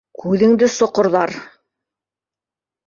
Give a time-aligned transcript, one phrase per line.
[0.21, 1.37] Күҙеңде соҡорҙар.